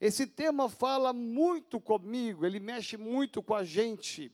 [0.00, 4.32] Esse tema fala muito comigo, ele mexe muito com a gente,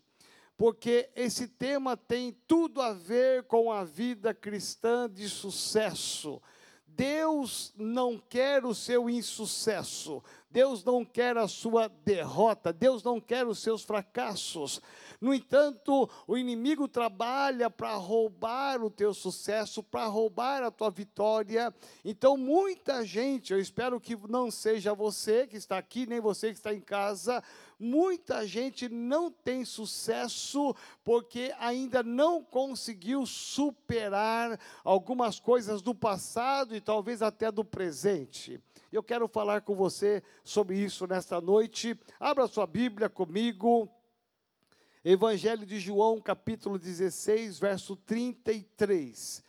[0.57, 6.41] porque esse tema tem tudo a ver com a vida cristã de sucesso.
[6.87, 13.47] Deus não quer o seu insucesso, Deus não quer a sua derrota, Deus não quer
[13.47, 14.81] os seus fracassos.
[15.21, 21.75] No entanto, o inimigo trabalha para roubar o teu sucesso, para roubar a tua vitória.
[22.03, 26.57] Então, muita gente, eu espero que não seja você que está aqui, nem você que
[26.57, 27.43] está em casa,
[27.79, 36.81] muita gente não tem sucesso porque ainda não conseguiu superar algumas coisas do passado e
[36.81, 38.61] talvez até do presente.
[38.93, 41.99] Eu quero falar com você sobre isso nesta noite.
[42.19, 43.89] Abra sua Bíblia comigo.
[45.05, 49.45] Evangelho de João, capítulo 16, verso 33.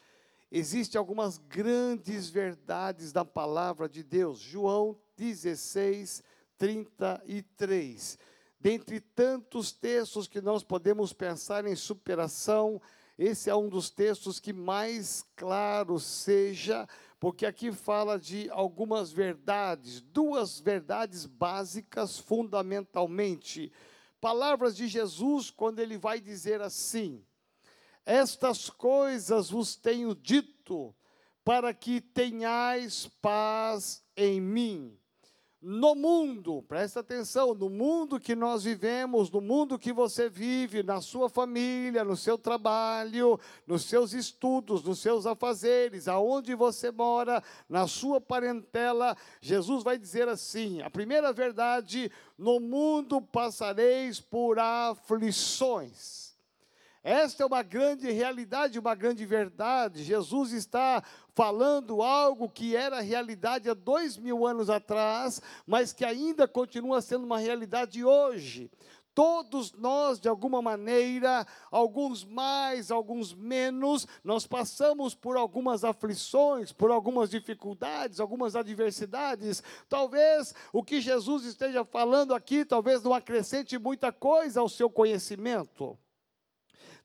[0.52, 4.40] Existem algumas grandes verdades da palavra de Deus.
[4.40, 6.24] João 16,
[6.58, 8.18] 33.
[8.60, 12.82] Dentre tantos textos que nós podemos pensar em superação,
[13.18, 16.88] esse é um dos textos que mais claro seja,
[17.20, 23.72] porque aqui fala de algumas verdades, duas verdades básicas fundamentalmente
[24.20, 27.24] palavras de Jesus quando ele vai dizer assim:
[28.06, 30.96] Estas coisas vos tenho dito
[31.44, 34.98] para que tenhais paz em mim
[35.60, 41.02] no mundo, presta atenção, no mundo que nós vivemos, no mundo que você vive, na
[41.02, 47.88] sua família, no seu trabalho, nos seus estudos, nos seus afazeres, aonde você mora, na
[47.88, 56.27] sua parentela, Jesus vai dizer assim: a primeira verdade, no mundo passareis por aflições.
[57.04, 60.04] Esta é uma grande realidade, uma grande verdade.
[60.04, 66.48] Jesus está falando algo que era realidade há dois mil anos atrás, mas que ainda
[66.48, 68.70] continua sendo uma realidade hoje.
[69.18, 76.92] Todos nós, de alguma maneira, alguns mais, alguns menos, nós passamos por algumas aflições, por
[76.92, 79.64] algumas dificuldades, algumas adversidades.
[79.90, 85.98] Talvez o que Jesus esteja falando aqui, talvez não acrescente muita coisa ao seu conhecimento.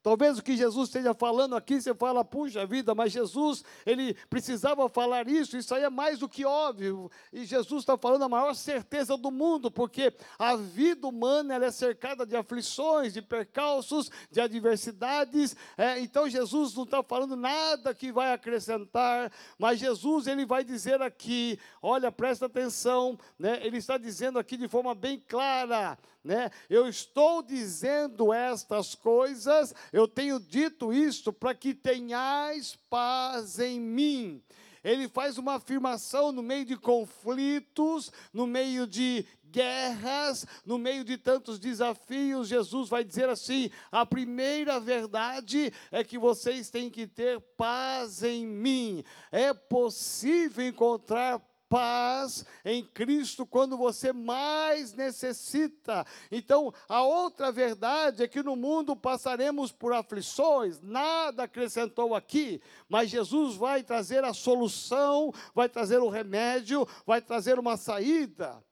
[0.03, 4.89] Talvez o que Jesus esteja falando aqui, você fala, puxa vida, mas Jesus, ele precisava
[4.89, 7.11] falar isso, isso aí é mais do que óbvio.
[7.33, 11.71] E Jesus está falando a maior certeza do mundo, porque a vida humana ela é
[11.71, 15.55] cercada de aflições, de percalços, de adversidades.
[15.79, 21.01] É, então Jesus não está falando nada que vai acrescentar, mas Jesus ele vai dizer
[21.01, 23.61] aqui, olha, presta atenção, né?
[23.65, 26.51] ele está dizendo aqui de forma bem clara, né?
[26.69, 34.43] Eu estou dizendo estas coisas, eu tenho dito isto para que tenhais paz em mim.
[34.85, 41.19] Ele faz uma afirmação no meio de conflitos, no meio de guerras, no meio de
[41.19, 47.39] tantos desafios, Jesus vai dizer assim: a primeira verdade é que vocês têm que ter
[47.57, 49.05] paz em mim.
[49.31, 51.41] É possível encontrar
[51.73, 56.05] paz em Cristo quando você mais necessita.
[56.31, 62.61] Então, a outra verdade é que no mundo passaremos por aflições, nada acrescentou aqui,
[62.91, 68.63] mas Jesus vai trazer a solução, vai trazer o remédio, vai trazer uma saída.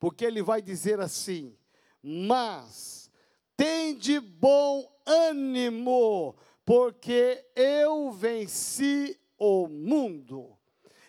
[0.00, 1.54] Porque ele vai dizer assim:
[2.02, 3.10] "Mas
[3.54, 10.55] tende bom ânimo, porque eu venci o mundo."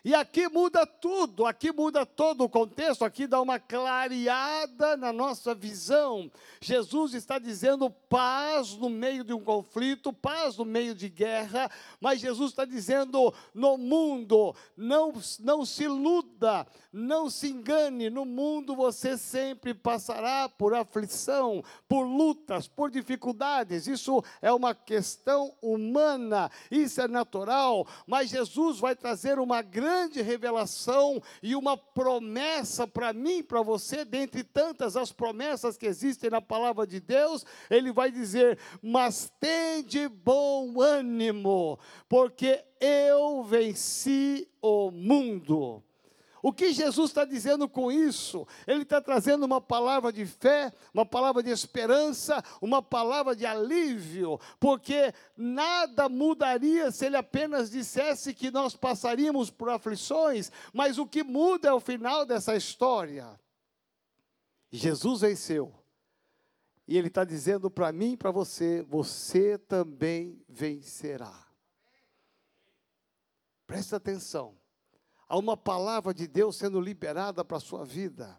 [0.03, 5.53] E aqui muda tudo, aqui muda todo o contexto, aqui dá uma clareada na nossa
[5.53, 6.31] visão.
[6.61, 11.69] Jesus está dizendo paz no meio de um conflito, paz no meio de guerra,
[11.99, 18.75] mas Jesus está dizendo no mundo, não, não se iluda, não se engane, no mundo
[18.75, 23.87] você sempre passará por aflição, por lutas, por dificuldades.
[23.87, 30.21] Isso é uma questão humana, isso é natural, mas Jesus vai trazer uma grande grande
[30.21, 36.39] revelação e uma promessa para mim, para você, dentre tantas as promessas que existem na
[36.39, 45.83] palavra de Deus, ele vai dizer: Mas tende bom ânimo, porque eu venci o mundo.
[46.41, 48.47] O que Jesus está dizendo com isso?
[48.65, 54.39] Ele está trazendo uma palavra de fé, uma palavra de esperança, uma palavra de alívio,
[54.59, 61.23] porque nada mudaria se ele apenas dissesse que nós passaríamos por aflições, mas o que
[61.23, 63.39] muda é o final dessa história.
[64.71, 65.73] Jesus venceu.
[66.87, 71.45] E ele está dizendo para mim e para você: você também vencerá.
[73.65, 74.55] Presta atenção.
[75.27, 78.37] Há uma palavra de Deus sendo liberada para a sua vida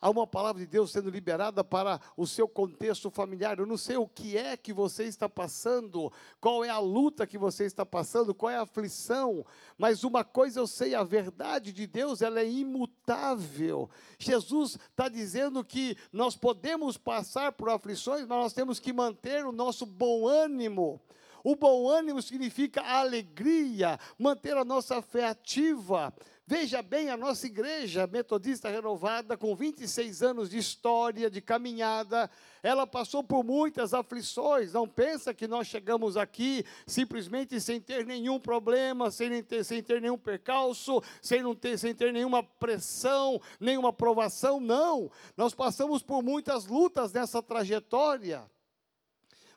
[0.00, 3.58] há uma palavra de Deus sendo liberada para o seu contexto familiar.
[3.58, 7.36] Eu não sei o que é que você está passando, qual é a luta que
[7.36, 9.44] você está passando, qual é a aflição,
[9.76, 13.90] mas uma coisa eu sei: a verdade de Deus ela é imutável.
[14.18, 19.52] Jesus está dizendo que nós podemos passar por aflições, mas nós temos que manter o
[19.52, 21.00] nosso bom ânimo.
[21.42, 26.12] O bom ânimo significa alegria, manter a nossa fé ativa.
[26.50, 32.28] Veja bem, a nossa igreja metodista renovada, com 26 anos de história, de caminhada,
[32.60, 34.72] ela passou por muitas aflições.
[34.72, 40.02] Não pensa que nós chegamos aqui simplesmente sem ter nenhum problema, sem ter, sem ter
[40.02, 44.58] nenhum percalço, sem, não ter, sem ter nenhuma pressão, nenhuma provação.
[44.58, 45.08] Não.
[45.36, 48.44] Nós passamos por muitas lutas nessa trajetória.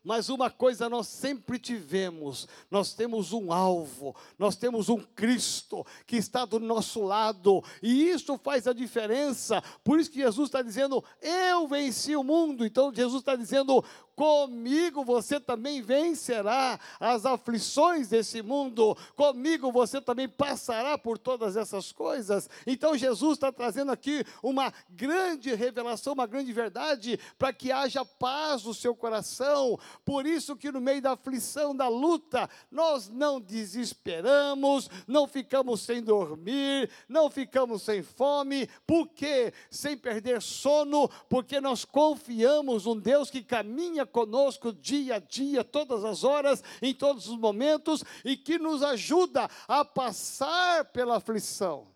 [0.04, 6.18] Mas uma coisa nós sempre tivemos: nós temos um alvo, nós temos um Cristo que
[6.18, 9.64] está do nosso lado, e isso faz a diferença.
[9.84, 12.66] Por isso que Jesus está dizendo: Eu venci o mundo.
[12.66, 13.84] Então Jesus está dizendo:
[14.16, 21.92] comigo você também vencerá as aflições desse mundo, comigo você também passará por todas essas
[21.92, 22.50] coisas.
[22.66, 28.64] Então Jesus está trazendo aqui uma grande revelação, uma grande verdade, para que haja paz
[28.64, 29.80] no seu coração.
[30.06, 36.02] Por isso que no meio da aflição, da luta, nós não desesperamos, não ficamos sem
[36.02, 39.54] dormir, não ficamos sem fome, por quê?
[39.70, 46.04] Sem perder sono, porque nós confiamos num Deus que caminha conosco dia a dia, todas
[46.04, 51.94] as horas, em todos os momentos e que nos ajuda a passar pela aflição.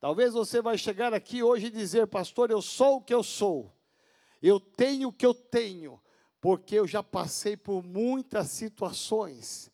[0.00, 3.72] Talvez você vai chegar aqui hoje e dizer, pastor, eu sou o que eu sou.
[4.42, 6.00] Eu tenho o que eu tenho,
[6.40, 9.70] porque eu já passei por muitas situações.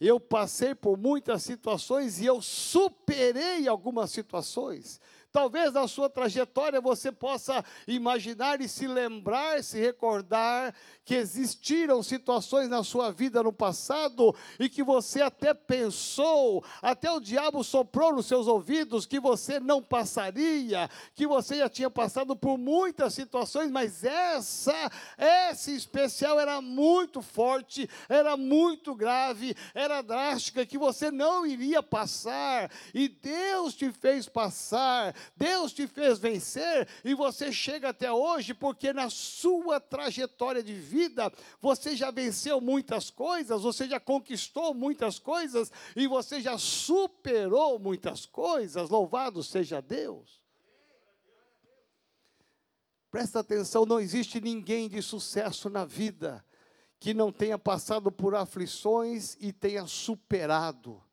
[0.00, 5.00] Eu passei por muitas situações e eu superei algumas situações.
[5.34, 10.72] Talvez na sua trajetória você possa imaginar e se lembrar, se recordar
[11.04, 17.18] que existiram situações na sua vida no passado e que você até pensou, até o
[17.18, 22.56] diabo soprou nos seus ouvidos que você não passaria, que você já tinha passado por
[22.56, 24.88] muitas situações, mas essa,
[25.18, 32.70] essa especial era muito forte, era muito grave, era drástica, que você não iria passar,
[32.94, 38.92] e Deus te fez passar, Deus te fez vencer, e você chega até hoje porque
[38.92, 45.70] na sua trajetória de vida, você já venceu muitas coisas, você já conquistou muitas coisas
[45.94, 48.90] e você já superou muitas coisas.
[48.90, 50.42] Louvado seja Deus.
[53.10, 56.44] Presta atenção, não existe ninguém de sucesso na vida
[57.04, 61.03] que não tenha passado por aflições e tenha superado.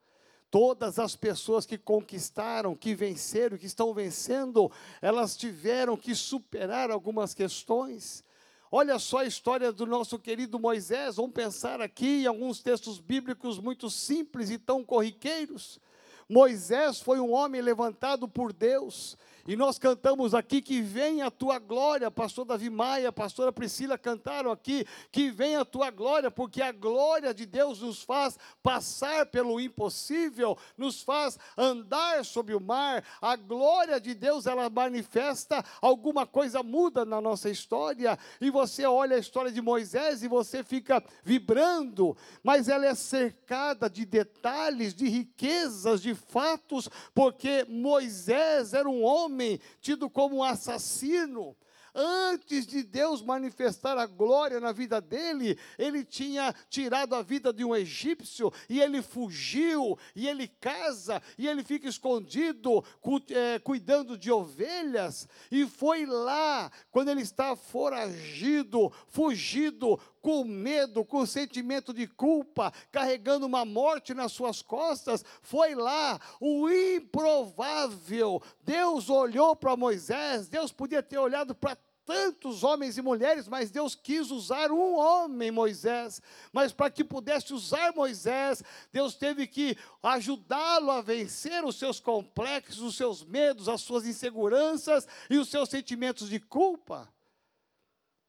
[0.52, 4.70] Todas as pessoas que conquistaram, que venceram, que estão vencendo,
[5.02, 8.22] elas tiveram que superar algumas questões.
[8.70, 11.16] Olha só a história do nosso querido Moisés.
[11.16, 15.80] Vamos pensar aqui em alguns textos bíblicos muito simples e tão corriqueiros.
[16.28, 19.18] Moisés foi um homem levantado por Deus,
[19.48, 24.52] e nós cantamos aqui que vem a tua glória, pastor Davi Maia, pastora Priscila cantaram
[24.52, 29.60] aqui que vem a tua glória, porque a glória de Deus nos faz passar pelo
[29.60, 33.04] impossível, nos faz andar sobre o mar.
[33.20, 39.16] A glória de Deus ela manifesta alguma coisa muda na nossa história, e você olha
[39.16, 45.08] a história de Moisés e você fica vibrando, mas ela é cercada de detalhes, de
[45.10, 51.56] riquezas, de fatos, porque Moisés era um homem homem tido como um assassino,
[51.94, 57.66] Antes de Deus manifestar a glória na vida dele, ele tinha tirado a vida de
[57.66, 64.18] um egípcio e ele fugiu, e ele casa, e ele fica escondido, cu, é, cuidando
[64.18, 72.08] de ovelhas, e foi lá, quando ele está foragido, fugido, com medo, com sentimento de
[72.08, 78.42] culpa, carregando uma morte nas suas costas, foi lá, o improvável.
[78.64, 83.96] Deus olhou para Moisés, Deus podia ter olhado para tantos homens e mulheres, mas Deus
[83.96, 86.22] quis usar um homem, Moisés.
[86.52, 92.82] Mas para que pudesse usar Moisés, Deus teve que ajudá-lo a vencer os seus complexos,
[92.82, 97.08] os seus medos, as suas inseguranças e os seus sentimentos de culpa.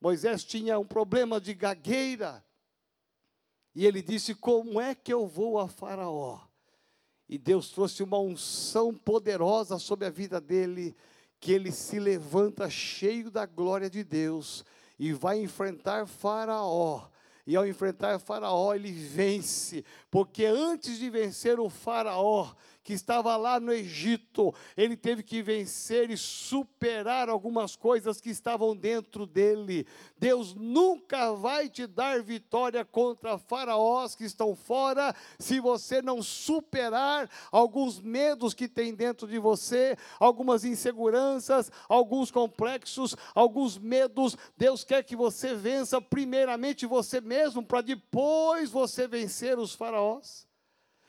[0.02, 2.44] Moisés tinha um problema de gagueira.
[3.72, 6.40] E ele disse: Como é que eu vou a Faraó?
[7.28, 10.96] E Deus trouxe uma unção poderosa sobre a vida dele
[11.38, 14.64] que ele se levanta cheio da glória de Deus
[14.98, 17.08] e vai enfrentar Faraó.
[17.46, 22.52] E ao enfrentar Faraó, ele vence, porque antes de vencer o Faraó,
[22.84, 28.76] que estava lá no Egito, ele teve que vencer e superar algumas coisas que estavam
[28.76, 29.86] dentro dele.
[30.18, 37.30] Deus nunca vai te dar vitória contra faraós que estão fora, se você não superar
[37.50, 44.36] alguns medos que tem dentro de você, algumas inseguranças, alguns complexos, alguns medos.
[44.56, 50.51] Deus quer que você vença primeiramente você mesmo, para depois você vencer os faraós.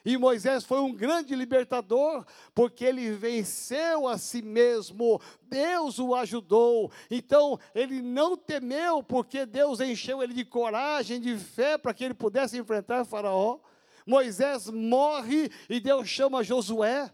[0.06, 6.92] E Moisés foi um grande libertador, porque ele venceu a si mesmo, Deus o ajudou.
[7.10, 12.14] Então, ele não temeu, porque Deus encheu ele de coragem, de fé, para que ele
[12.14, 13.60] pudesse enfrentar Faraó.
[14.06, 17.10] Moisés morre e Deus chama Josué.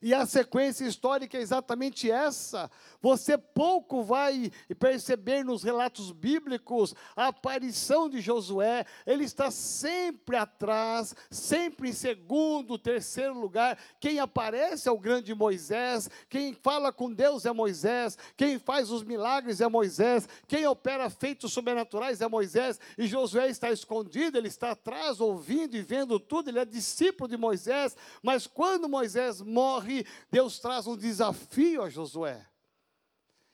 [0.00, 2.70] E a sequência histórica é exatamente essa.
[3.00, 8.84] Você pouco vai perceber nos relatos bíblicos a aparição de Josué.
[9.06, 13.78] Ele está sempre atrás, sempre em segundo, terceiro lugar.
[14.00, 16.10] Quem aparece é o grande Moisés.
[16.28, 18.18] Quem fala com Deus é Moisés.
[18.36, 20.28] Quem faz os milagres é Moisés.
[20.48, 22.80] Quem opera feitos sobrenaturais é Moisés.
[22.96, 26.50] E Josué está escondido, ele está atrás, ouvindo e vendo tudo.
[26.50, 27.96] Ele é discípulo de Moisés.
[28.22, 32.44] Mas quando Moisés morre, Deus traz um desafio a Josué.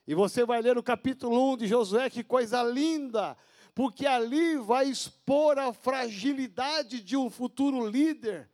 [0.06, 3.37] E você vai ler o capítulo 1 de Josué, que coisa linda,
[3.75, 8.50] porque ali vai expor a fragilidade de um futuro líder.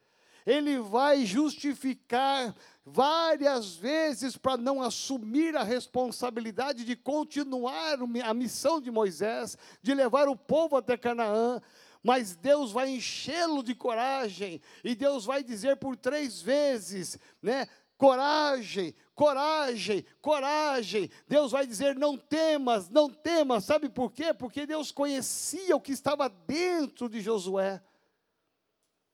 [0.46, 2.54] Ele vai justificar
[2.84, 10.28] várias vezes para não assumir a responsabilidade de continuar a missão de Moisés, de levar
[10.28, 11.60] o povo até Canaã.
[12.02, 17.66] Mas Deus vai enchê-lo de coragem, e Deus vai dizer por três vezes, né?
[17.98, 21.10] Coragem, coragem, coragem.
[21.28, 23.66] Deus vai dizer: não temas, não temas.
[23.66, 24.32] Sabe por quê?
[24.32, 27.82] Porque Deus conhecia o que estava dentro de Josué.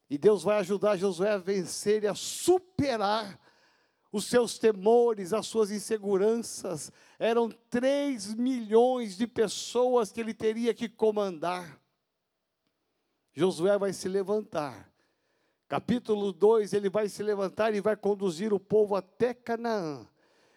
[0.08, 3.36] E Deus vai ajudar Josué a vencer e a superar
[4.12, 6.92] os seus temores, as suas inseguranças.
[7.18, 11.80] Eram três milhões de pessoas que ele teria que comandar.
[13.32, 14.88] Josué vai se levantar
[15.68, 20.06] Capítulo 2, ele vai se levantar e vai conduzir o povo até Canaã.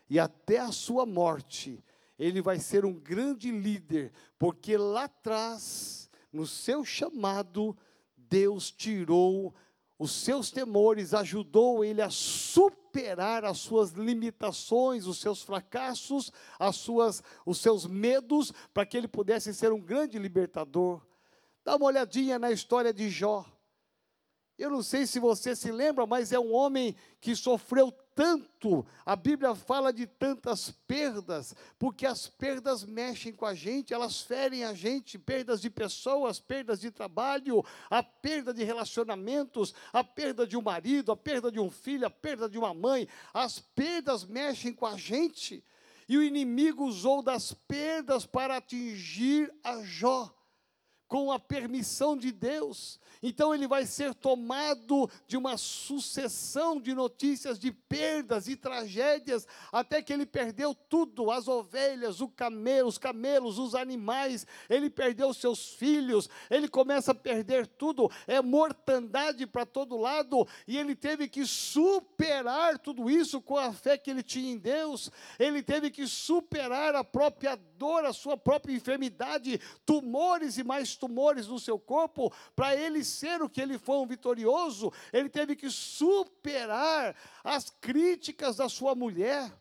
[0.08, 1.84] E até a sua morte,
[2.18, 7.76] ele vai ser um grande líder, porque lá atrás, no seu chamado,
[8.16, 9.54] Deus tirou
[9.98, 17.24] os seus temores, ajudou ele a superar as suas limitações, os seus fracassos, as suas,
[17.46, 21.02] os seus medos, para que ele pudesse ser um grande libertador.
[21.66, 23.46] Dá uma olhadinha na história de Jó.
[24.60, 29.16] Eu não sei se você se lembra, mas é um homem que sofreu tanto, a
[29.16, 34.74] Bíblia fala de tantas perdas, porque as perdas mexem com a gente, elas ferem a
[34.74, 40.62] gente, perdas de pessoas, perdas de trabalho, a perda de relacionamentos, a perda de um
[40.62, 44.86] marido, a perda de um filho, a perda de uma mãe, as perdas mexem com
[44.86, 45.64] a gente.
[46.10, 50.30] E o inimigo usou das perdas para atingir a Jó
[51.10, 53.00] com a permissão de Deus.
[53.22, 60.02] Então ele vai ser tomado de uma sucessão de notícias de perdas e tragédias, até
[60.02, 65.74] que ele perdeu tudo: as ovelhas, o camelo, os camelos, os animais, ele perdeu seus
[65.74, 71.46] filhos, ele começa a perder tudo, é mortandade para todo lado, e ele teve que
[71.46, 76.96] superar tudo isso com a fé que ele tinha em Deus, ele teve que superar
[76.96, 82.76] a própria dor, a sua própria enfermidade, tumores e mais tumores no seu corpo, para
[82.76, 88.68] ele ser o que ele foi um vitorioso, ele teve que superar as críticas da
[88.70, 89.52] sua mulher,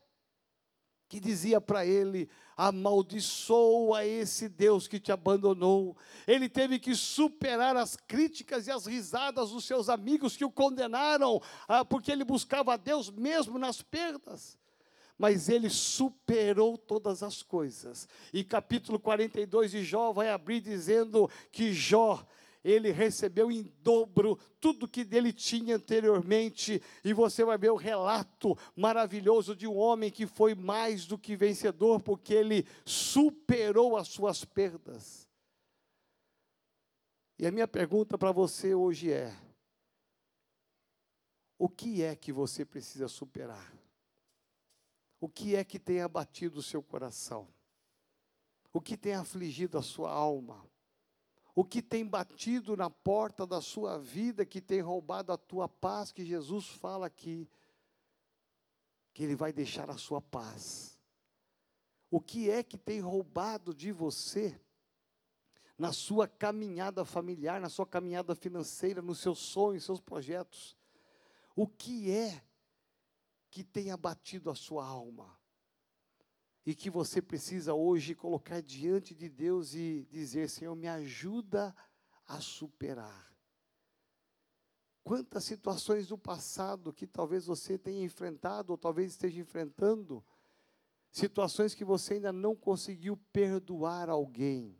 [1.08, 5.96] que dizia para ele: amaldiçoa esse Deus que te abandonou.
[6.26, 11.40] Ele teve que superar as críticas e as risadas dos seus amigos que o condenaram,
[11.66, 14.58] ah, porque ele buscava a Deus mesmo nas perdas
[15.18, 18.08] mas ele superou todas as coisas.
[18.32, 22.24] E capítulo 42 de Jó vai abrir dizendo que Jó,
[22.62, 28.56] ele recebeu em dobro tudo que dele tinha anteriormente, e você vai ver o relato
[28.76, 34.44] maravilhoso de um homem que foi mais do que vencedor, porque ele superou as suas
[34.44, 35.26] perdas.
[37.38, 39.32] E a minha pergunta para você hoje é:
[41.56, 43.77] o que é que você precisa superar?
[45.20, 47.48] O que é que tem abatido o seu coração?
[48.72, 50.64] O que tem afligido a sua alma?
[51.54, 56.12] O que tem batido na porta da sua vida, que tem roubado a tua paz,
[56.12, 57.50] que Jesus fala aqui,
[59.12, 60.96] que Ele vai deixar a sua paz.
[62.08, 64.58] O que é que tem roubado de você
[65.76, 70.76] na sua caminhada familiar, na sua caminhada financeira, nos seus sonhos, seus projetos?
[71.56, 72.40] O que é
[73.50, 75.38] que tem abatido a sua alma?
[76.64, 81.74] E que você precisa hoje colocar diante de Deus e dizer: Senhor, me ajuda
[82.26, 83.28] a superar.
[85.02, 90.22] Quantas situações do passado que talvez você tenha enfrentado, ou talvez esteja enfrentando,
[91.10, 94.78] situações que você ainda não conseguiu perdoar alguém.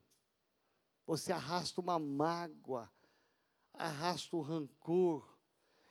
[1.07, 2.93] Você arrasta uma mágoa,
[3.73, 5.27] arrasta o rancor,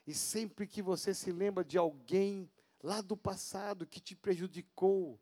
[0.06, 2.48] e sempre que você se lembra de alguém
[2.88, 5.20] lá do passado que te prejudicou,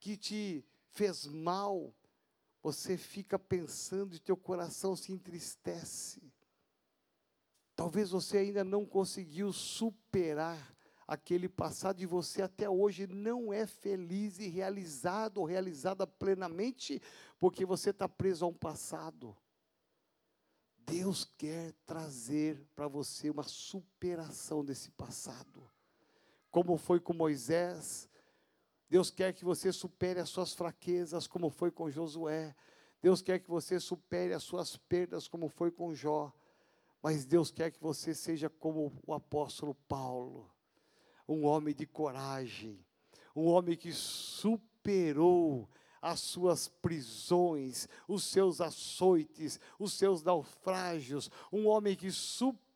[0.00, 1.94] que te fez mal,
[2.60, 6.20] você fica pensando e teu coração se entristece.
[7.76, 10.76] Talvez você ainda não conseguiu superar
[11.06, 17.00] aquele passado e você até hoje não é feliz e realizado ou realizada plenamente,
[17.38, 19.36] porque você está preso a um passado.
[20.78, 25.70] Deus quer trazer para você uma superação desse passado.
[26.50, 28.08] Como foi com Moisés,
[28.88, 32.54] Deus quer que você supere as suas fraquezas, como foi com Josué.
[33.00, 36.32] Deus quer que você supere as suas perdas, como foi com Jó.
[37.02, 40.50] Mas Deus quer que você seja como o apóstolo Paulo,
[41.26, 42.84] um homem de coragem,
[43.34, 45.68] um homem que superou
[46.02, 52.69] as suas prisões, os seus açoites, os seus naufrágios, um homem que superou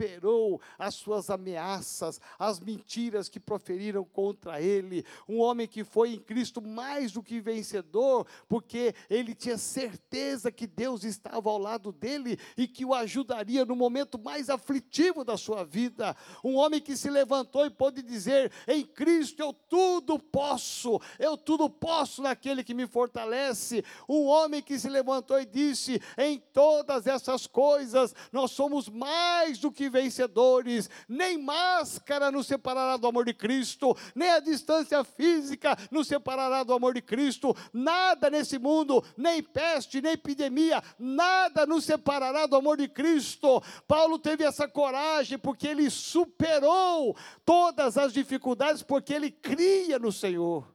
[0.78, 6.60] as suas ameaças, as mentiras que proferiram contra ele, um homem que foi em Cristo
[6.60, 12.66] mais do que vencedor, porque ele tinha certeza que Deus estava ao lado dele e
[12.66, 17.64] que o ajudaria no momento mais aflitivo da sua vida, um homem que se levantou
[17.64, 23.84] e pôde dizer: em Cristo eu tudo posso, eu tudo posso naquele que me fortalece.
[24.08, 29.70] Um homem que se levantou e disse: Em todas essas coisas nós somos mais do
[29.84, 30.88] que vencedores.
[31.08, 36.72] Nem máscara nos separará do amor de Cristo, nem a distância física nos separará do
[36.72, 37.54] amor de Cristo.
[37.72, 43.62] Nada nesse mundo, nem peste, nem epidemia, nada nos separará do amor de Cristo.
[43.86, 50.72] Paulo teve essa coragem porque ele superou todas as dificuldades, porque ele cria no Senhor.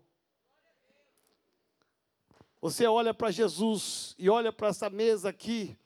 [2.61, 5.77] Você olha para Jesus e olha para essa mesa aqui,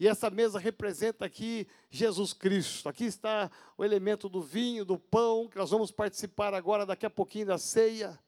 [0.00, 2.88] e essa mesa representa aqui Jesus Cristo.
[2.88, 7.10] Aqui está o elemento do vinho, do pão, que nós vamos participar agora, daqui a
[7.10, 8.18] pouquinho, da ceia.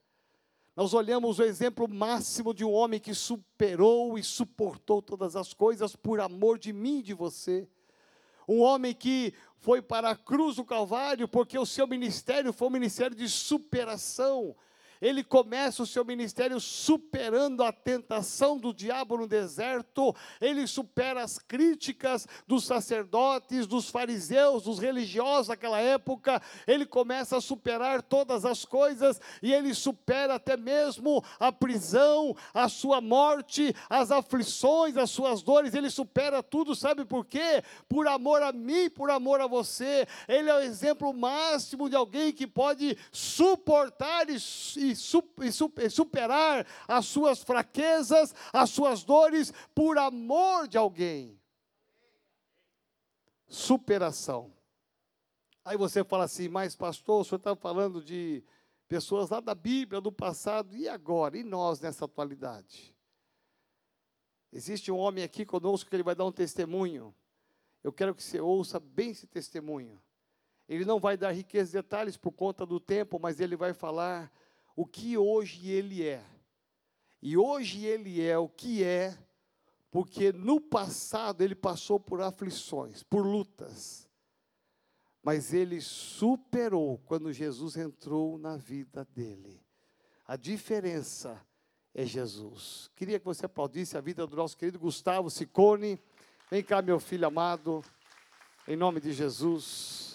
[0.77, 5.97] Nós olhamos o exemplo máximo de um homem que superou e suportou todas as coisas
[5.97, 7.67] por amor de mim e de você.
[8.47, 12.73] Um homem que foi para a cruz do Calvário porque o seu ministério foi um
[12.73, 14.55] ministério de superação
[15.03, 21.39] ele começa o seu ministério superando a tentação do diabo no deserto, ele supera as
[21.39, 28.65] críticas dos sacerdotes, dos fariseus, dos religiosos daquela época, ele começa a superar todas as
[28.65, 35.43] coisas e ele supera até mesmo a prisão, a sua morte, as aflições, as suas
[35.43, 37.65] dores, ele supera tudo, sabe por quê?
[37.89, 40.07] Por amor a mim, por amor a você.
[40.29, 48.35] Ele é o exemplo máximo de alguém que pode suportar e, superar as suas fraquezas,
[48.53, 51.41] as suas dores, por amor de alguém.
[53.47, 54.53] Superação.
[55.65, 58.43] Aí você fala assim, mas pastor, o senhor está falando de
[58.89, 61.39] pessoas lá da Bíblia, do passado, e agora?
[61.39, 62.95] E nós nessa atualidade?
[64.53, 67.15] Existe um homem aqui conosco que ele vai dar um testemunho.
[67.83, 70.01] Eu quero que você ouça bem esse testemunho.
[70.69, 74.31] Ele não vai dar riqueza e detalhes por conta do tempo, mas ele vai falar
[74.77, 76.25] o que hoje ele é.
[77.21, 79.17] E hoje ele é o que é,
[79.91, 84.09] porque no passado ele passou por aflições, por lutas.
[85.23, 89.61] Mas ele superou quando Jesus entrou na vida dele.
[90.27, 91.41] A diferença
[91.95, 92.91] é Jesus.
[92.97, 96.01] Queria que você aplaudisse a vida do nosso querido Gustavo Sicone.
[96.51, 97.85] Vem cá, meu filho amado,
[98.67, 100.12] em nome de Jesus.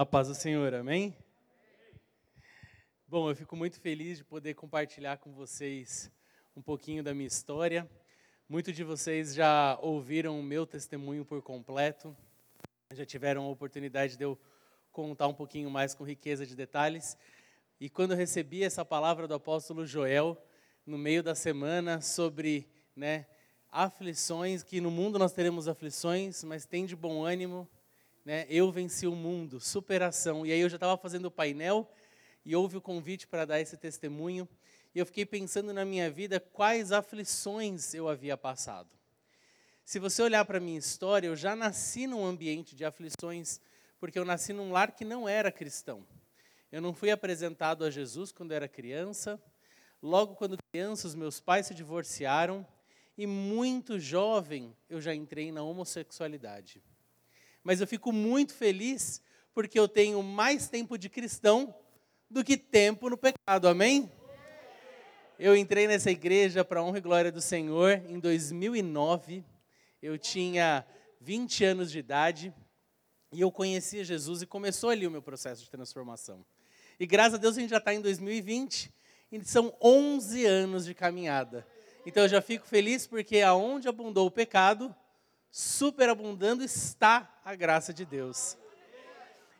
[0.00, 1.14] A paz do Senhor, amém?
[3.06, 6.10] Bom, eu fico muito feliz de poder compartilhar com vocês
[6.56, 7.86] um pouquinho da minha história.
[8.48, 12.16] Muitos de vocês já ouviram o meu testemunho por completo,
[12.92, 14.38] já tiveram a oportunidade de eu
[14.90, 17.14] contar um pouquinho mais com riqueza de detalhes.
[17.78, 20.42] E quando eu recebi essa palavra do apóstolo Joel,
[20.86, 23.26] no meio da semana, sobre né,
[23.70, 27.68] aflições, que no mundo nós teremos aflições, mas tem de bom ânimo,
[28.30, 30.46] né, Eu Venci o Mundo, superação.
[30.46, 31.90] E aí eu já estava fazendo o painel
[32.44, 34.48] e houve o convite para dar esse testemunho.
[34.94, 38.88] e eu fiquei pensando na minha vida quais aflições eu havia passado.
[39.84, 43.60] Se você olhar para a minha história, eu já nasci num ambiente de aflições,
[43.98, 46.06] porque eu nasci num lar que não era cristão.
[46.70, 49.42] Eu não fui apresentado a Jesus quando era criança.
[50.00, 52.64] Logo quando criança, os meus pais se divorciaram
[53.18, 56.80] e muito jovem eu já entrei na homossexualidade.
[57.62, 61.74] Mas eu fico muito feliz porque eu tenho mais tempo de cristão
[62.30, 63.68] do que tempo no pecado.
[63.68, 64.10] Amém?
[65.38, 69.44] Eu entrei nessa igreja para honra e glória do Senhor em 2009.
[70.02, 70.86] Eu tinha
[71.20, 72.54] 20 anos de idade
[73.32, 76.44] e eu conhecia Jesus e começou ali o meu processo de transformação.
[76.98, 78.92] E graças a Deus a gente já está em 2020
[79.32, 81.66] e são 11 anos de caminhada.
[82.04, 84.94] Então eu já fico feliz porque aonde abundou o pecado,
[85.50, 88.56] superabundando está a graça de Deus.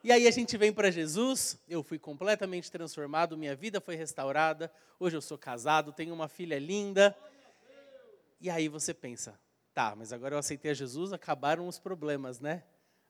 [0.02, 4.72] E aí a gente vem para Jesus, eu fui completamente transformado, minha vida foi restaurada,
[4.98, 7.14] hoje eu sou casado, tenho uma filha linda.
[8.40, 9.38] E aí você pensa,
[9.74, 12.62] tá, mas agora eu aceitei a Jesus, acabaram os problemas, né?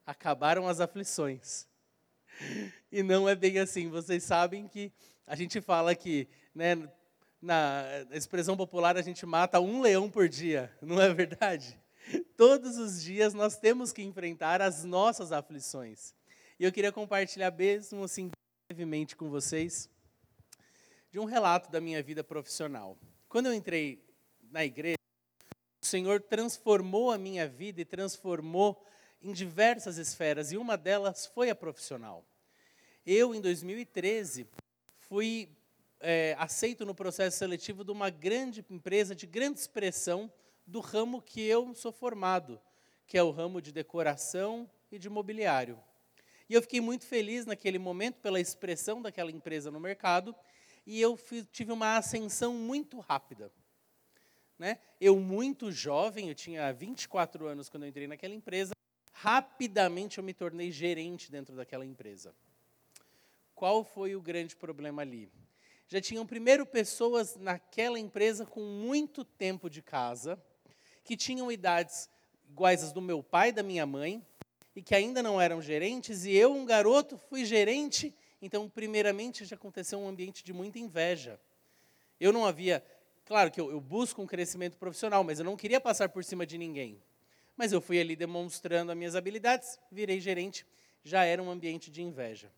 [0.05, 1.67] Acabaram as aflições.
[2.93, 4.93] E não é bem assim, vocês sabem que
[5.25, 6.91] a gente fala que, né,
[7.41, 11.79] na expressão popular, a gente mata um leão por dia, não é verdade?
[12.37, 16.15] Todos os dias nós temos que enfrentar as nossas aflições.
[16.59, 18.31] E eu queria compartilhar mesmo assim
[18.69, 19.89] brevemente com vocês
[21.11, 22.97] de um relato da minha vida profissional.
[23.29, 24.05] Quando eu entrei
[24.51, 24.97] na igreja,
[25.83, 28.85] o Senhor transformou a minha vida e transformou
[29.23, 32.25] em diversas esferas, e uma delas foi a profissional.
[33.05, 34.47] Eu, em 2013,
[34.99, 35.49] fui
[36.01, 40.31] é, aceito no processo seletivo de uma grande empresa de grande expressão
[40.71, 42.61] do ramo que eu sou formado,
[43.05, 45.77] que é o ramo de decoração e de mobiliário.
[46.49, 50.35] E eu fiquei muito feliz naquele momento pela expressão daquela empresa no mercado,
[50.87, 51.19] e eu
[51.51, 53.53] tive uma ascensão muito rápida.
[54.57, 54.79] Né?
[55.01, 58.73] Eu, muito jovem, eu tinha 24 anos quando eu entrei naquela empresa,
[59.13, 62.33] rapidamente eu me tornei gerente dentro daquela empresa.
[63.57, 65.29] Qual foi o grande problema ali?
[65.89, 70.41] Já tinham primeiro pessoas naquela empresa com muito tempo de casa,
[71.11, 72.09] que tinham idades
[72.49, 74.25] iguais às do meu pai e da minha mãe,
[74.77, 78.15] e que ainda não eram gerentes, e eu, um garoto, fui gerente.
[78.41, 81.41] Então, primeiramente, já aconteceu um ambiente de muita inveja.
[82.21, 82.81] Eu não havia.
[83.25, 86.47] Claro que eu, eu busco um crescimento profissional, mas eu não queria passar por cima
[86.47, 87.03] de ninguém.
[87.57, 90.65] Mas eu fui ali demonstrando as minhas habilidades, virei gerente,
[91.03, 92.53] já era um ambiente de inveja.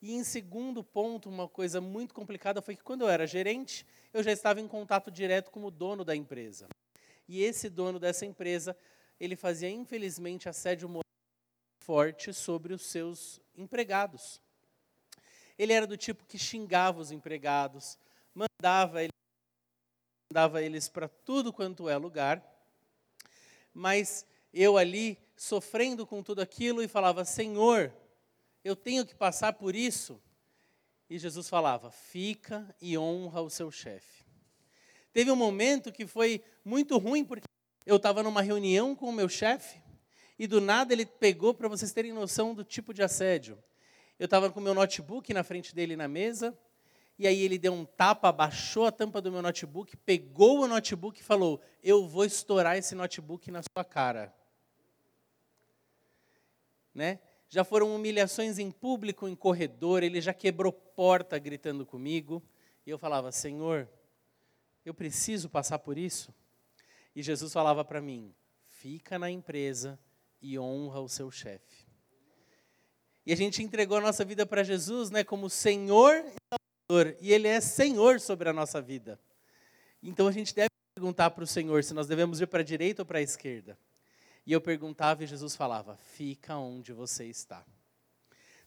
[0.00, 4.22] E em segundo ponto, uma coisa muito complicada foi que quando eu era gerente, eu
[4.22, 6.66] já estava em contato direto com o dono da empresa.
[7.32, 8.76] E esse dono dessa empresa,
[9.20, 11.04] ele fazia infelizmente assédio moral
[11.78, 14.40] forte sobre os seus empregados.
[15.56, 17.96] Ele era do tipo que xingava os empregados,
[18.34, 18.98] mandava,
[20.28, 22.44] mandava eles para tudo quanto é lugar,
[23.72, 27.94] mas eu ali sofrendo com tudo aquilo e falava: Senhor,
[28.64, 30.20] eu tenho que passar por isso.
[31.08, 34.19] E Jesus falava: fica e honra o seu chefe.
[35.12, 37.46] Teve um momento que foi muito ruim, porque
[37.84, 39.80] eu estava numa reunião com o meu chefe,
[40.38, 43.58] e do nada ele pegou, para vocês terem noção do tipo de assédio.
[44.18, 46.56] Eu estava com o meu notebook na frente dele na mesa,
[47.18, 51.20] e aí ele deu um tapa, abaixou a tampa do meu notebook, pegou o notebook
[51.20, 54.34] e falou: Eu vou estourar esse notebook na sua cara.
[56.94, 57.18] Né?
[57.48, 62.42] Já foram humilhações em público, em corredor, ele já quebrou porta gritando comigo.
[62.86, 63.86] E eu falava: Senhor,
[64.84, 66.34] eu preciso passar por isso?
[67.14, 69.98] E Jesus falava para mim: Fica na empresa
[70.40, 71.86] e honra o seu chefe.
[73.26, 76.34] E a gente entregou a nossa vida para Jesus, né, como Senhor e
[76.88, 79.20] Salvador, e Ele é Senhor sobre a nossa vida.
[80.02, 83.02] Então a gente deve perguntar para o Senhor se nós devemos ir para a direita
[83.02, 83.78] ou para a esquerda.
[84.46, 87.64] E eu perguntava e Jesus falava: Fica onde você está.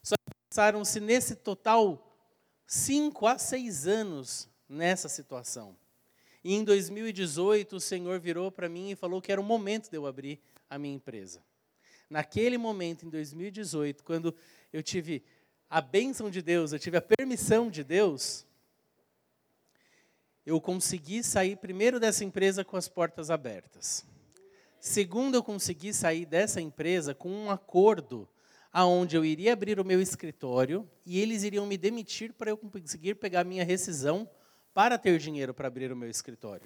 [0.02, 0.14] Só
[0.50, 2.16] passaram-se nesse total
[2.66, 5.76] cinco a seis anos nessa situação.
[6.44, 9.96] E em 2018 o Senhor virou para mim e falou que era o momento de
[9.96, 10.38] eu abrir
[10.70, 11.42] a minha empresa
[12.08, 14.34] naquele momento, em 2018, quando
[14.72, 15.22] eu tive
[15.68, 18.46] a bênção de Deus, eu tive a permissão de Deus,
[20.46, 24.04] eu consegui sair primeiro dessa empresa com as portas abertas.
[24.78, 28.28] Segundo, eu consegui sair dessa empresa com um acordo
[28.70, 33.14] aonde eu iria abrir o meu escritório e eles iriam me demitir para eu conseguir
[33.14, 34.28] pegar minha rescisão
[34.74, 36.64] para ter dinheiro para abrir o meu escritório.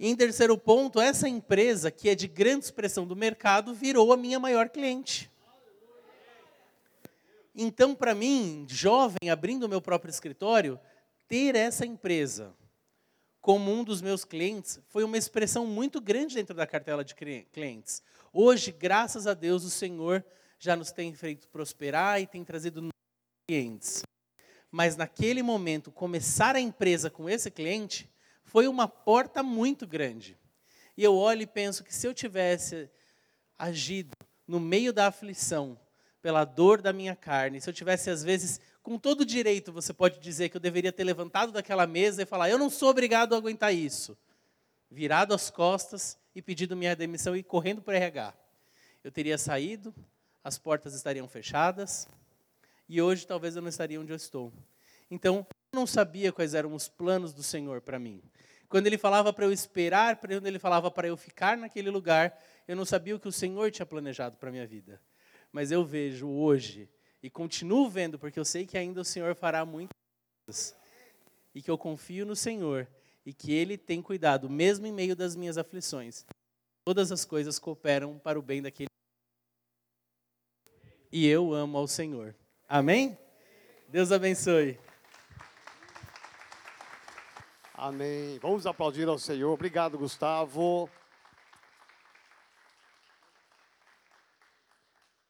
[0.00, 4.16] E em terceiro ponto, essa empresa, que é de grande expressão do mercado, virou a
[4.16, 5.30] minha maior cliente.
[7.54, 10.80] Então, para mim, jovem, abrindo o meu próprio escritório,
[11.28, 12.52] ter essa empresa
[13.40, 18.02] como um dos meus clientes foi uma expressão muito grande dentro da cartela de clientes.
[18.32, 20.24] Hoje, graças a Deus, o Senhor
[20.58, 22.92] já nos tem feito prosperar e tem trazido novos
[23.46, 24.02] clientes.
[24.72, 28.10] Mas naquele momento, começar a empresa com esse cliente
[28.42, 30.34] foi uma porta muito grande.
[30.96, 32.88] E eu olho e penso que se eu tivesse
[33.58, 34.16] agido
[34.48, 35.78] no meio da aflição,
[36.22, 40.18] pela dor da minha carne, se eu tivesse, às vezes, com todo direito, você pode
[40.20, 43.38] dizer que eu deveria ter levantado daquela mesa e falar: eu não sou obrigado a
[43.38, 44.16] aguentar isso.
[44.90, 48.32] Virado as costas e pedido minha demissão e correndo para RH.
[49.04, 49.94] Eu teria saído,
[50.42, 52.08] as portas estariam fechadas
[52.92, 54.52] e hoje talvez eu não estaria onde eu estou.
[55.10, 58.22] Então, eu não sabia quais eram os planos do Senhor para mim.
[58.68, 62.76] Quando ele falava para eu esperar, quando ele falava para eu ficar naquele lugar, eu
[62.76, 65.00] não sabia o que o Senhor tinha planejado para minha vida.
[65.50, 66.86] Mas eu vejo hoje,
[67.22, 69.96] e continuo vendo, porque eu sei que ainda o Senhor fará muitas
[70.44, 70.76] coisas,
[71.54, 72.86] e que eu confio no Senhor,
[73.24, 76.26] e que Ele tem cuidado, mesmo em meio das minhas aflições.
[76.84, 78.90] Todas as coisas cooperam para o bem daquele.
[81.10, 82.34] E eu amo ao Senhor.
[82.74, 83.18] Amém?
[83.86, 84.80] Deus abençoe.
[87.74, 88.38] Amém.
[88.38, 89.52] Vamos aplaudir ao Senhor.
[89.52, 90.88] Obrigado, Gustavo.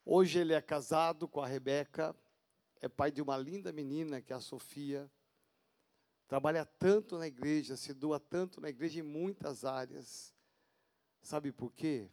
[0.04, 2.14] Hoje ele é casado com a Rebeca,
[2.80, 5.10] é pai de uma linda menina que é a Sofia.
[6.28, 10.32] Trabalha tanto na igreja, se doa tanto na igreja em muitas áreas.
[11.20, 12.08] Sabe por quê?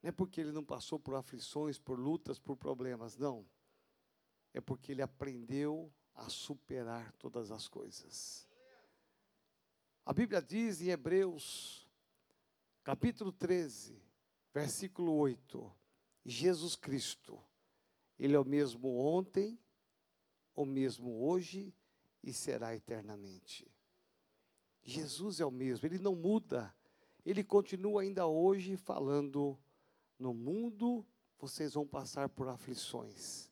[0.00, 3.44] Não é porque ele não passou por aflições, por lutas, por problemas, não.
[4.52, 8.48] É porque ele aprendeu a superar todas as coisas.
[10.04, 11.88] A Bíblia diz em Hebreus,
[12.82, 14.02] capítulo 13,
[14.52, 15.72] versículo 8:
[16.24, 17.42] Jesus Cristo,
[18.18, 19.58] Ele é o mesmo ontem,
[20.54, 21.74] o mesmo hoje
[22.22, 23.70] e será eternamente.
[24.82, 26.74] Jesus é o mesmo, Ele não muda,
[27.24, 29.58] Ele continua ainda hoje falando:
[30.18, 31.06] no mundo
[31.38, 33.49] vocês vão passar por aflições,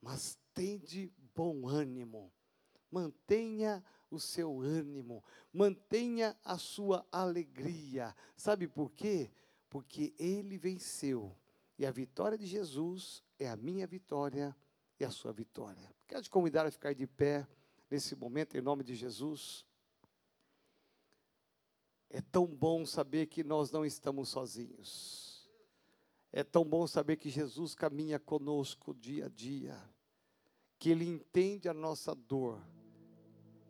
[0.00, 2.32] mas tende bom ânimo,
[2.90, 8.14] mantenha o seu ânimo, mantenha a sua alegria.
[8.36, 9.30] Sabe por quê?
[9.68, 11.36] Porque ele venceu.
[11.78, 14.56] E a vitória de Jesus é a minha vitória
[14.98, 15.94] e a sua vitória.
[16.06, 17.46] Quero te convidar a ficar de pé
[17.90, 19.64] nesse momento, em nome de Jesus.
[22.10, 25.27] É tão bom saber que nós não estamos sozinhos.
[26.32, 29.78] É tão bom saber que Jesus caminha conosco dia a dia,
[30.78, 32.60] que Ele entende a nossa dor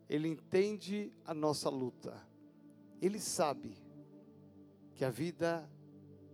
[0.09, 2.19] ele entende a nossa luta.
[2.99, 3.77] Ele sabe
[4.95, 5.69] que a vida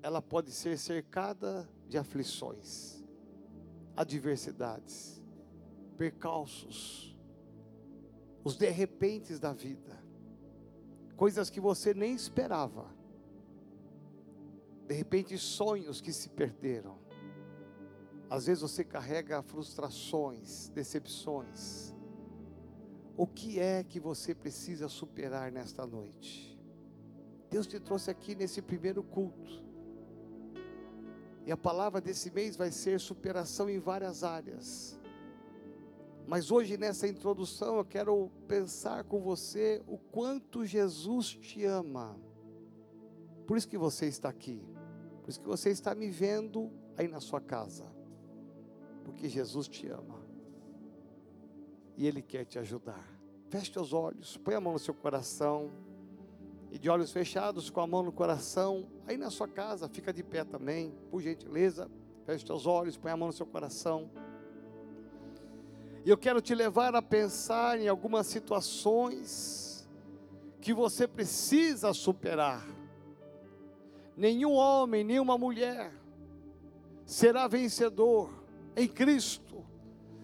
[0.01, 3.03] ela pode ser cercada de aflições,
[3.95, 5.21] adversidades,
[5.97, 7.15] percalços,
[8.43, 10.01] os de repentes da vida,
[11.17, 12.94] coisas que você nem esperava.
[14.87, 16.97] De repente, sonhos que se perderam.
[18.29, 21.95] Às vezes você carrega frustrações, decepções
[23.17, 26.59] o que é que você precisa superar nesta noite?
[27.49, 29.63] Deus te trouxe aqui nesse primeiro culto.
[31.45, 34.99] E a palavra desse mês vai ser superação em várias áreas.
[36.27, 42.19] Mas hoje, nessa introdução, eu quero pensar com você o quanto Jesus te ama.
[43.45, 44.61] Por isso que você está aqui.
[45.21, 47.85] Por isso que você está me vendo aí na sua casa.
[49.03, 50.25] Porque Jesus te ama
[51.97, 53.03] e Ele quer te ajudar.
[53.49, 55.71] Feche os olhos, põe a mão no seu coração.
[56.71, 60.23] E de olhos fechados, com a mão no coração, aí na sua casa, fica de
[60.23, 61.89] pé também, por gentileza.
[62.25, 64.09] Feche os olhos, põe a mão no seu coração.
[66.03, 69.87] E eu quero te levar a pensar em algumas situações
[70.59, 72.65] que você precisa superar.
[74.15, 75.91] Nenhum homem, nenhuma mulher
[77.05, 79.63] será vencedor em Cristo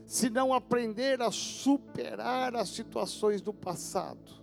[0.05, 4.41] se não aprender a superar as situações do passado.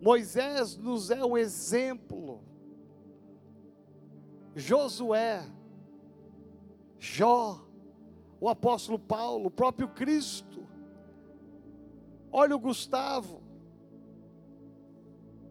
[0.00, 2.42] Moisés nos é um exemplo.
[4.56, 5.48] Josué,
[6.98, 7.64] Jó,
[8.40, 10.66] o apóstolo Paulo, o próprio Cristo.
[12.32, 13.40] Olha o Gustavo.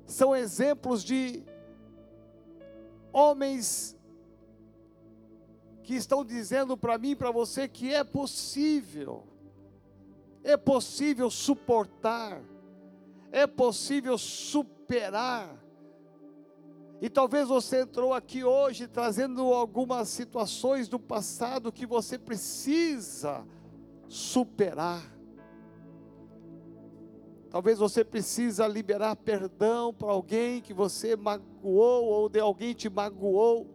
[0.05, 1.43] São exemplos de
[3.11, 3.97] homens
[5.83, 9.25] que estão dizendo para mim e para você que é possível,
[10.43, 12.41] é possível suportar,
[13.31, 15.57] é possível superar.
[17.01, 23.45] E talvez você entrou aqui hoje trazendo algumas situações do passado que você precisa
[24.07, 25.18] superar.
[27.49, 33.67] Talvez você precisa liberar perdão para alguém que você magoou ou de alguém te magoou.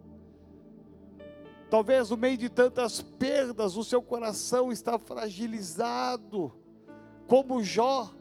[1.68, 6.52] Talvez no meio de tantas perdas, o seu coração está fragilizado,
[7.26, 8.14] como Jó,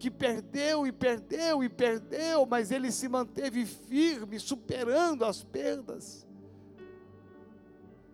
[0.00, 6.26] que perdeu e perdeu e perdeu, mas ele se manteve firme, superando as perdas.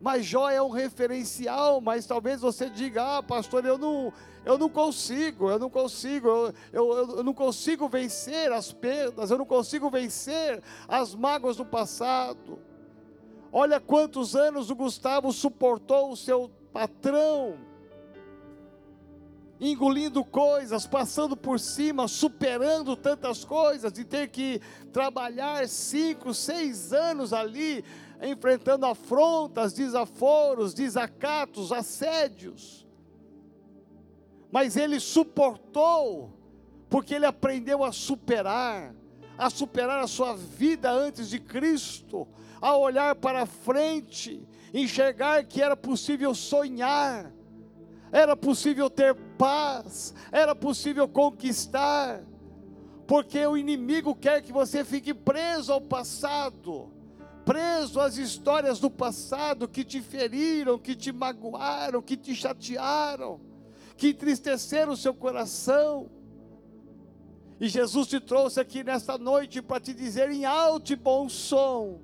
[0.03, 4.13] Mas Jó é um referencial, mas talvez você diga: "Ah, pastor, eu não
[4.45, 9.39] eu não consigo, eu não consigo, eu, eu, eu não consigo vencer as perdas, eu
[9.39, 12.59] não consigo vencer as mágoas do passado.
[13.53, 17.57] Olha quantos anos o Gustavo suportou o seu patrão,
[19.61, 24.61] engolindo coisas, passando por cima, superando tantas coisas, e ter que
[24.93, 27.85] trabalhar cinco, seis anos ali,
[28.23, 32.87] enfrentando afrontas, desaforos, desacatos, assédios.
[34.51, 36.33] Mas ele suportou,
[36.89, 38.95] porque ele aprendeu a superar,
[39.37, 42.29] a superar a sua vida antes de Cristo,
[42.61, 47.33] a olhar para frente, enxergar que era possível sonhar,
[48.13, 52.23] era possível ter paz, era possível conquistar,
[53.07, 56.93] porque o inimigo quer que você fique preso ao passado,
[57.45, 63.53] preso às histórias do passado que te feriram, que te magoaram, que te chatearam
[64.03, 66.11] que entristeceram o seu coração.
[67.61, 72.01] E Jesus te trouxe aqui nesta noite para te dizer em alto e bom som.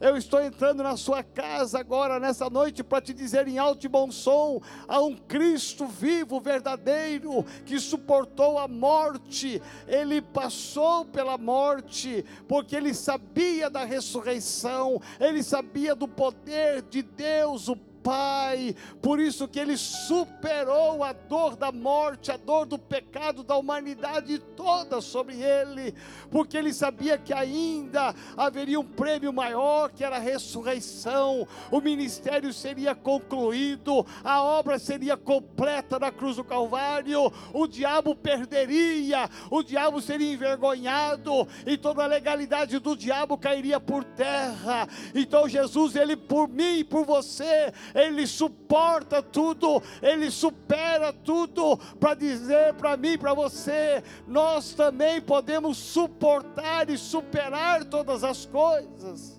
[0.00, 3.88] Eu estou entrando na sua casa agora, nessa noite, para te dizer em alto e
[3.88, 12.24] bom som: há um Cristo vivo, verdadeiro, que suportou a morte, ele passou pela morte,
[12.48, 19.48] porque ele sabia da ressurreição, ele sabia do poder de Deus, o Pai, por isso
[19.48, 25.40] que ele superou a dor da morte, a dor do pecado da humanidade toda sobre
[25.40, 25.94] ele,
[26.30, 32.52] porque ele sabia que ainda haveria um prêmio maior, que era a ressurreição, o ministério
[32.52, 40.02] seria concluído, a obra seria completa na cruz do Calvário, o diabo perderia, o diabo
[40.02, 44.86] seria envergonhado, e toda a legalidade do diabo cairia por terra.
[45.14, 52.14] Então Jesus, ele por mim e por você, ele suporta tudo, Ele supera tudo, para
[52.14, 59.38] dizer para mim, para você, nós também podemos suportar e superar todas as coisas.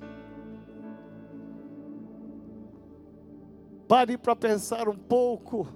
[3.90, 5.68] Pare para pensar um pouco.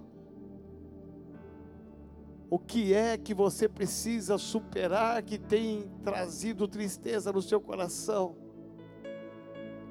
[2.49, 8.35] O que é que você precisa superar que tem trazido tristeza no seu coração?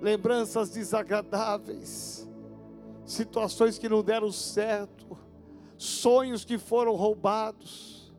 [0.00, 2.27] Lembranças desagradáveis
[3.08, 5.18] situações que não deram certo,
[5.76, 8.12] sonhos que foram roubados.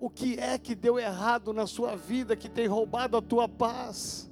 [0.00, 4.31] O que é que deu errado na sua vida que tem roubado a tua paz?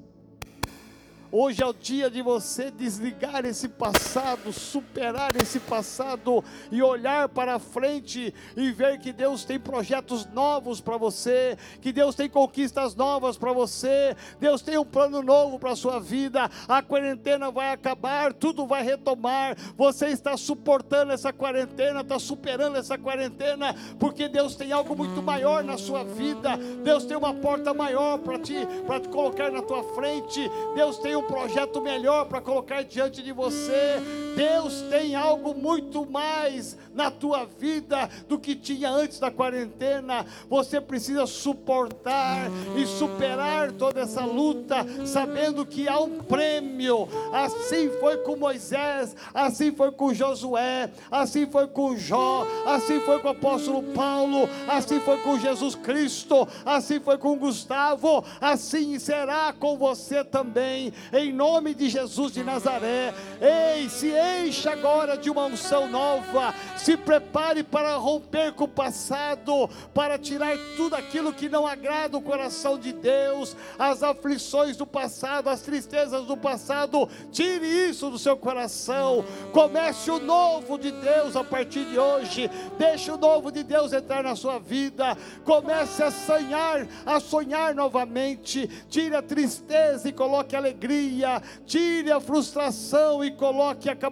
[1.33, 7.61] Hoje é o dia de você desligar esse passado, superar esse passado e olhar para
[7.61, 13.39] frente e ver que Deus tem projetos novos para você, que Deus tem conquistas novas
[13.39, 16.51] para você, Deus tem um plano novo para a sua vida.
[16.67, 19.57] A quarentena vai acabar, tudo vai retomar.
[19.77, 25.63] Você está suportando essa quarentena, está superando essa quarentena, porque Deus tem algo muito maior
[25.63, 26.57] na sua vida.
[26.83, 30.41] Deus tem uma porta maior para te, te colocar na tua frente.
[30.75, 34.01] Deus tem um projeto melhor para colocar diante de você.
[34.41, 40.25] Deus tem algo muito mais na tua vida do que tinha antes da quarentena.
[40.49, 47.07] Você precisa suportar e superar toda essa luta, sabendo que há um prêmio.
[47.35, 53.29] Assim foi com Moisés, assim foi com Josué, assim foi com Jó, assim foi com
[53.29, 59.77] o apóstolo Paulo, assim foi com Jesus Cristo, assim foi com Gustavo, assim será com
[59.77, 63.13] você também em nome de Jesus de Nazaré.
[63.39, 69.69] Ei, se enche agora de uma unção nova, se prepare para romper com o passado,
[69.95, 75.49] para tirar tudo aquilo que não agrada o coração de Deus, as aflições do passado,
[75.49, 79.25] as tristezas do passado, tire isso do seu coração.
[79.53, 82.51] Comece o novo de Deus a partir de hoje.
[82.79, 85.17] Deixe o novo de Deus entrar na sua vida.
[85.45, 88.69] Comece a sonhar, a sonhar novamente.
[88.89, 94.10] Tire a tristeza e coloque alegria tire a frustração e coloque a capacidade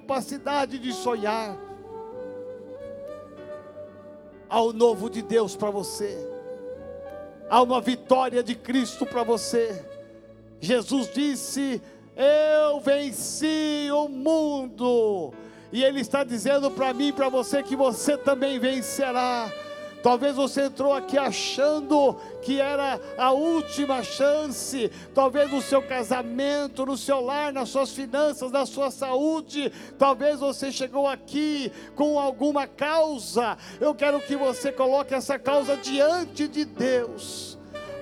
[0.79, 1.57] de sonhar.
[4.49, 6.17] Há o novo de Deus para você,
[7.51, 9.85] há uma vitória de Cristo para você.
[10.59, 11.83] Jesus disse:
[12.17, 15.35] Eu venci o mundo,
[15.71, 19.53] e Ele está dizendo para mim e para você que você também vencerá
[20.03, 26.97] Talvez você entrou aqui achando que era a última chance, talvez no seu casamento, no
[26.97, 29.73] seu lar, nas suas finanças, na sua saúde.
[29.99, 33.59] Talvez você chegou aqui com alguma causa.
[33.81, 37.59] Eu quero que você coloque essa causa diante de Deus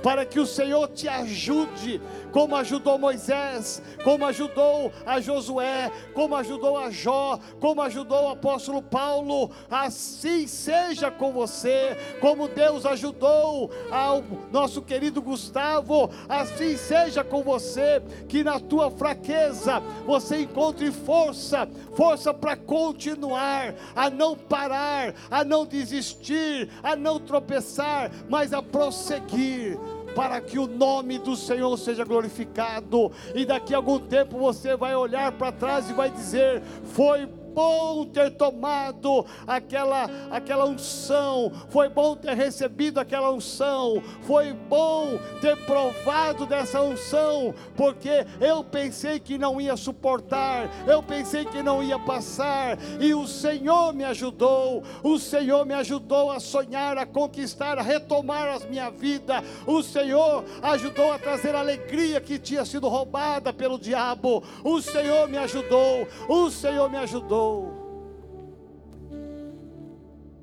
[0.07, 2.01] para que o Senhor te ajude,
[2.33, 8.83] como ajudou Moisés, como ajudou a Josué, como ajudou a Jó, como ajudou o apóstolo
[8.83, 9.51] Paulo.
[9.71, 14.23] Assim seja com você, como Deus ajudou ao
[14.53, 22.33] nosso querido Gustavo, assim seja com você, que na tua fraqueza você encontre força, força
[22.33, 29.79] para continuar, a não parar, a não desistir, a não tropeçar, mas a prosseguir
[30.17, 33.13] para que o nome do Senhor seja glorificado.
[33.35, 36.63] E daqui a algum tempo você vai olhar para trás e vai dizer:
[36.95, 45.19] Foi bom ter tomado aquela, aquela unção, foi bom ter recebido aquela unção, foi bom
[45.41, 51.83] ter provado dessa unção, porque eu pensei que não ia suportar, eu pensei que não
[51.83, 57.79] ia passar, e o Senhor me ajudou, o Senhor me ajudou a sonhar, a conquistar,
[57.79, 62.87] a retomar a minha vida, o Senhor ajudou a trazer a alegria que tinha sido
[62.87, 67.46] roubada pelo diabo, o Senhor me ajudou, o Senhor me ajudou.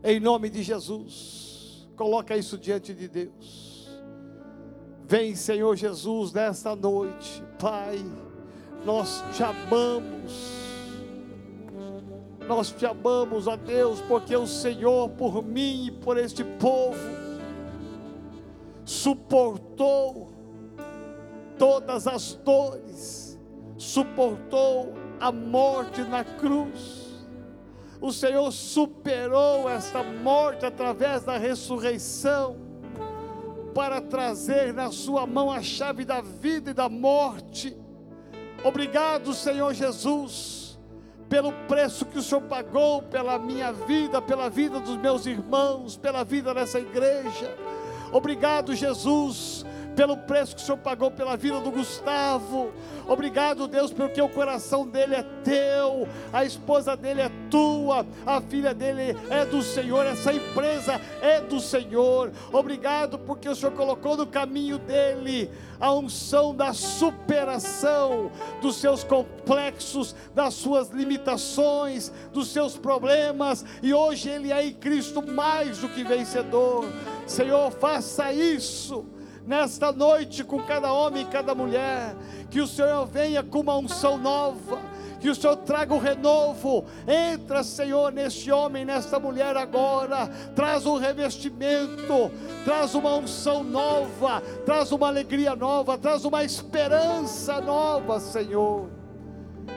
[0.04, 3.90] Em nome de Jesus, coloca isso diante de Deus.
[5.08, 8.04] Vem, Senhor Jesus, nesta noite, Pai,
[8.84, 10.64] nós te amamos.
[12.48, 16.98] Nós te amamos, ó Deus, porque o Senhor, por mim e por este povo,
[18.84, 20.30] suportou
[21.58, 23.40] todas as dores,
[23.78, 24.94] suportou
[25.24, 27.24] a morte na cruz.
[28.02, 32.58] O Senhor superou esta morte através da ressurreição,
[33.74, 37.74] para trazer na Sua mão a chave da vida e da morte.
[38.66, 40.78] Obrigado, Senhor Jesus,
[41.30, 46.26] pelo preço que o Senhor pagou pela minha vida, pela vida dos meus irmãos, pela
[46.26, 47.58] vida dessa igreja.
[48.12, 49.66] Obrigado, Jesus,
[49.96, 52.72] pelo preço que o Senhor pagou pela vida do Gustavo.
[53.08, 58.74] Obrigado, Deus, porque o coração dele é teu, a esposa dele é tua, a filha
[58.74, 62.32] dele é do Senhor, essa empresa é do Senhor.
[62.52, 68.32] Obrigado porque o Senhor colocou no caminho dele a unção da superação
[68.62, 75.22] dos seus complexos, das suas limitações, dos seus problemas, e hoje ele é em Cristo
[75.22, 76.86] mais do que vencedor.
[77.28, 79.06] Senhor, faça isso
[79.46, 82.16] nesta noite com cada homem e cada mulher.
[82.50, 84.80] Que o Senhor venha com uma unção nova.
[85.20, 86.86] Que o Senhor traga o renovo.
[87.08, 90.28] Entra, Senhor, neste homem, nesta mulher agora.
[90.56, 92.32] Traz um revestimento.
[92.66, 94.42] Traz uma unção nova.
[94.66, 95.98] Traz uma alegria nova.
[95.98, 98.90] Traz uma esperança nova, Senhor.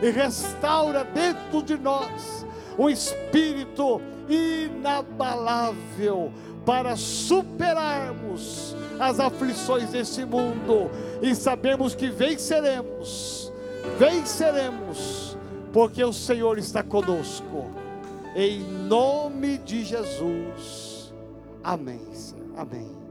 [0.03, 2.45] E restaura dentro de nós
[2.79, 6.31] um espírito inabalável
[6.67, 10.91] para superarmos as aflições desse mundo
[11.23, 13.53] e sabemos que venceremos,
[13.99, 15.39] venceremos,
[15.73, 17.71] porque o Senhor está conosco,
[18.35, 21.15] em nome de Jesus.
[21.63, 22.47] Amém, Senhor.
[22.57, 23.06] Amém.